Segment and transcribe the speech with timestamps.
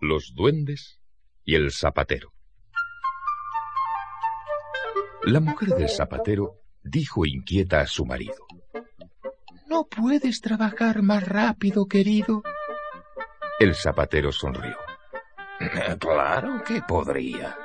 [0.00, 1.00] Los duendes
[1.44, 2.32] y el zapatero.
[5.22, 8.46] La mujer del zapatero dijo inquieta a su marido.
[9.66, 12.42] ¿No puedes trabajar más rápido, querido?
[13.58, 14.76] El zapatero sonrió.
[15.98, 17.56] Claro que podría.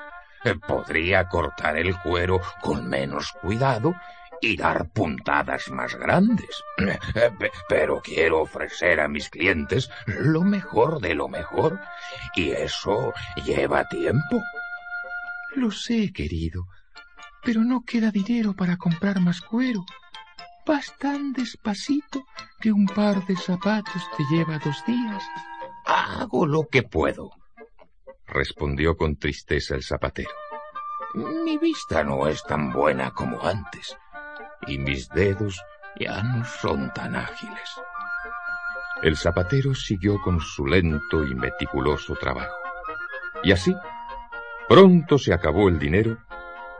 [0.66, 3.94] Podría cortar el cuero con menos cuidado
[4.42, 6.50] y dar puntadas más grandes.
[7.38, 11.80] Pe- Pero quiero ofrecer a mis clientes lo mejor de lo mejor
[12.36, 13.14] y eso
[13.46, 14.42] lleva tiempo.
[15.56, 16.64] Lo sé, querido,
[17.44, 19.86] pero no queda dinero para comprar más cuero.
[20.66, 22.24] Vas tan despacito
[22.60, 25.24] que un par de zapatos te lleva dos días.
[25.86, 27.32] Hago lo que puedo.
[28.28, 30.30] Respondió con tristeza el zapatero.
[31.16, 33.98] Mi vista no es tan buena como antes
[34.68, 35.62] y mis dedos
[36.00, 37.70] ya no son tan ágiles.
[39.02, 42.56] El zapatero siguió con su lento y meticuloso trabajo.
[43.44, 43.76] Y así,
[44.70, 46.18] pronto se acabó el dinero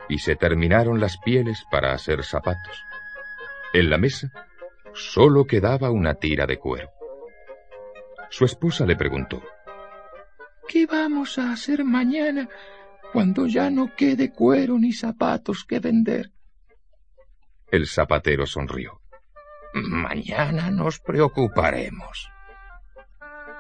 [0.08, 2.84] y se terminaron las pieles para hacer zapatos.
[3.74, 4.32] En la mesa
[4.94, 6.90] solo quedaba una tira de cuero.
[8.30, 9.42] Su esposa le preguntó,
[10.68, 12.48] ¿Qué vamos a hacer mañana
[13.12, 16.32] cuando ya no quede cuero ni zapatos que vender?
[17.72, 19.02] El zapatero sonrió.
[19.74, 22.30] Mañana nos preocuparemos.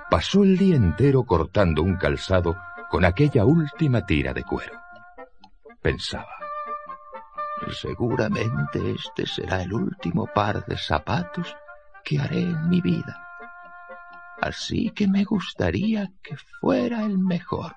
[0.10, 2.58] Pasó el día entero cortando un calzado
[2.90, 4.78] con aquella última tira de cuero.
[5.82, 6.36] Pensaba,
[7.70, 11.56] Seguramente este será el último par de zapatos
[12.04, 13.28] que haré en mi vida.
[14.42, 17.76] Así que me gustaría que fuera el mejor.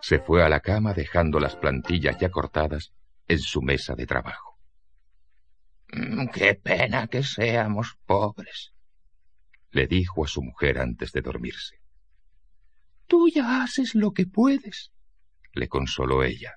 [0.00, 2.94] se fue a la cama dejando las plantillas ya cortadas
[3.28, 4.49] en su mesa de trabajo.
[5.92, 8.72] Mm, Qué pena que seamos pobres.
[9.70, 11.76] Le dijo a su mujer antes de dormirse.
[13.06, 14.92] Tú ya haces lo que puedes.
[15.52, 16.54] Le consoló ella.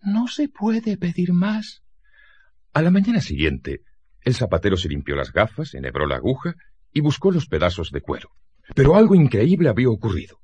[0.00, 1.82] No se puede pedir más.
[2.72, 3.80] A la mañana siguiente,
[4.20, 6.54] el zapatero se limpió las gafas, enhebró la aguja
[6.92, 8.30] y buscó los pedazos de cuero.
[8.74, 10.40] Pero algo increíble había ocurrido.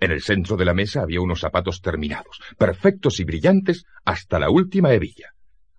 [0.00, 4.50] En el centro de la mesa había unos zapatos terminados, perfectos y brillantes hasta la
[4.50, 5.32] última hebilla.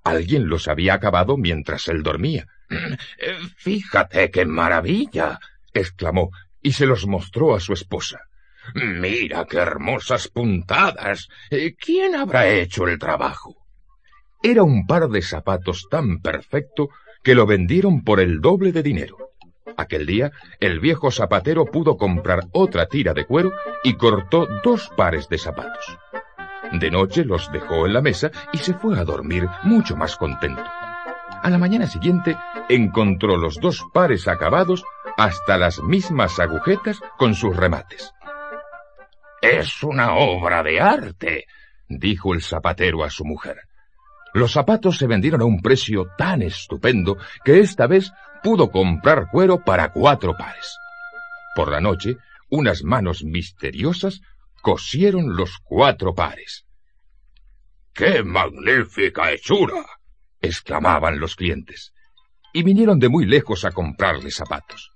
[0.04, 2.46] Alguien los había acabado mientras él dormía.
[2.70, 5.40] Eh, Fíjate qué maravilla.
[5.74, 6.30] exclamó
[6.62, 8.20] y se los mostró a su esposa.
[8.76, 11.28] Mira qué hermosas puntadas.
[11.50, 13.56] Eh, ¿Quién habrá hecho el trabajo?
[14.44, 16.90] Era un par de zapatos tan perfecto
[17.24, 19.18] que lo vendieron por el doble de dinero.
[19.78, 23.52] Aquel día, el viejo zapatero pudo comprar otra tira de cuero
[23.84, 25.86] y cortó dos pares de zapatos.
[26.72, 30.64] De noche los dejó en la mesa y se fue a dormir mucho más contento.
[31.42, 32.38] A la mañana siguiente
[32.68, 34.84] encontró los dos pares acabados
[35.18, 38.14] hasta las mismas agujetas con sus remates.
[39.42, 41.46] Es una obra de arte.
[41.88, 43.58] dijo el zapatero a su mujer.
[44.34, 48.12] Los zapatos se vendieron a un precio tan estupendo que esta vez
[48.44, 50.78] pudo comprar cuero para cuatro pares.
[51.56, 52.18] Por la noche,
[52.50, 54.22] unas manos misteriosas
[54.60, 56.66] cosieron los cuatro pares.
[57.94, 59.86] ¡Qué magnífica hechura!
[60.42, 61.94] exclamaban los clientes.
[62.54, 64.92] Y vinieron de muy lejos a comprarle zapatos.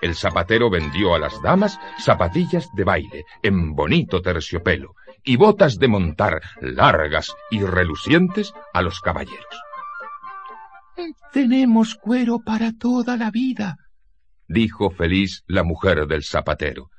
[0.00, 5.88] El zapatero vendió a las damas zapatillas de baile en bonito terciopelo y botas de
[5.88, 9.46] montar largas y relucientes a los caballeros.
[11.32, 13.76] Tenemos cuero para toda la vida.
[14.48, 16.90] Dijo feliz la mujer del zapatero.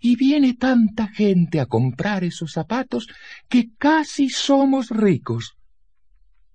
[0.00, 3.08] Y viene tanta gente a comprar esos zapatos
[3.48, 5.56] que casi somos ricos.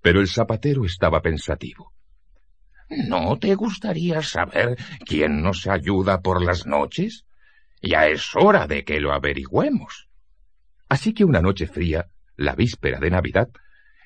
[0.02, 1.94] Pero el zapatero estaba pensativo.
[2.90, 7.26] ¿No te gustaría saber quién nos ayuda por las noches?
[7.82, 10.08] Ya es hora de que lo averigüemos.
[10.90, 13.50] Así que una noche fría, la víspera de Navidad,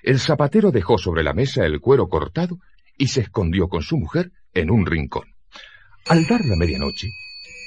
[0.04, 2.60] el zapatero dejó sobre la mesa el cuero cortado
[2.98, 5.36] y se escondió con su mujer en un rincón.
[6.08, 7.10] Al dar la medianoche,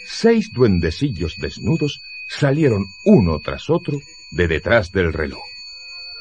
[0.06, 3.98] seis duendecillos desnudos salieron uno tras otro
[4.30, 5.42] de detrás del reloj.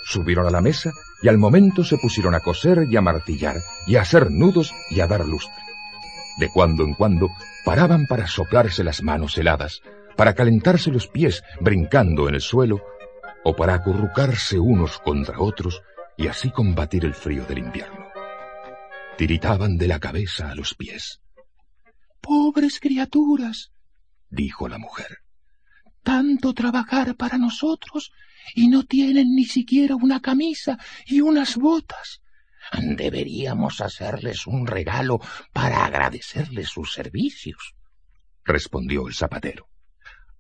[0.04, 3.96] Subieron a la mesa y al momento se pusieron a coser y a martillar y
[3.96, 5.64] a hacer nudos y a dar lustre.
[6.40, 7.30] De cuando en cuando
[7.66, 9.82] paraban para soplarse las manos heladas,
[10.16, 12.82] para calentarse los pies brincando en el suelo
[13.44, 15.82] o para acurrucarse unos contra otros
[16.18, 18.08] y así combatir el frío del invierno.
[19.18, 21.22] Tiritaban de la cabeza a los pies.
[22.22, 23.72] Pobres criaturas,
[24.30, 25.20] dijo la mujer.
[26.04, 28.12] Tanto trabajar para nosotros
[28.56, 32.22] y no tienen ni siquiera una camisa y unas botas.
[32.82, 35.20] Deberíamos hacerles un regalo
[35.54, 37.76] para agradecerles sus servicios,
[38.44, 39.68] respondió el zapatero.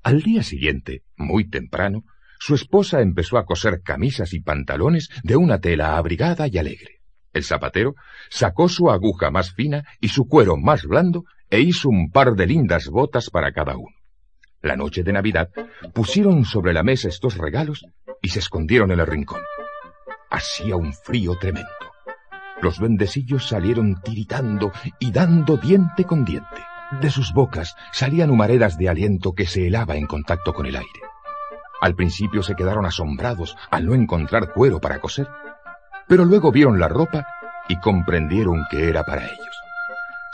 [0.03, 2.03] Al día siguiente, muy temprano,
[2.39, 7.01] su esposa empezó a coser camisas y pantalones de una tela abrigada y alegre.
[7.33, 7.95] El zapatero
[8.29, 12.45] sacó su aguja más fina y su cuero más blando e hizo un par de
[12.45, 13.95] lindas botas para cada uno.
[14.61, 15.49] La noche de Navidad
[15.93, 17.85] pusieron sobre la mesa estos regalos
[18.21, 19.41] y se escondieron en el rincón.
[20.29, 21.69] Hacía un frío tremendo.
[22.61, 26.61] Los duendecillos salieron tiritando y dando diente con diente.
[27.01, 31.01] De sus bocas salían humaredas de aliento que se helaba en contacto con el aire.
[31.81, 35.27] Al principio se quedaron asombrados al no encontrar cuero para coser,
[36.07, 37.25] pero luego vieron la ropa
[37.69, 39.58] y comprendieron que era para ellos.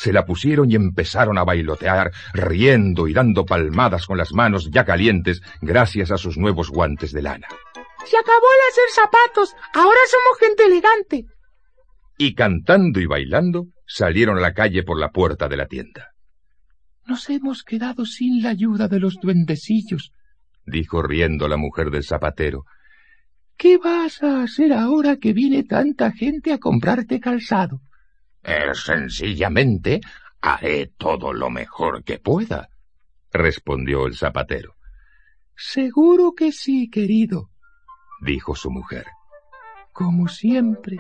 [0.05, 4.85] Se la pusieron y empezaron a bailotear, riendo y dando palmadas con las manos ya
[4.85, 7.47] calientes gracias a sus nuevos guantes de lana.
[8.05, 11.25] Se acabó el hacer zapatos, ahora somos gente elegante.
[12.19, 16.11] Y cantando y bailando, salieron a la calle por la puerta de la tienda.
[17.07, 20.11] Nos hemos quedado sin la ayuda de los duendecillos,
[20.67, 22.65] dijo riendo la mujer del zapatero.
[23.57, 27.81] ¿Qué vas a hacer ahora que viene tanta gente a comprarte calzado?
[28.75, 30.01] Sencillamente
[30.42, 32.69] haré todo lo mejor que pueda,
[33.31, 34.75] respondió el zapatero.
[35.56, 37.50] Seguro que sí, querido,
[38.21, 39.06] dijo su mujer.
[39.92, 40.97] Como siempre,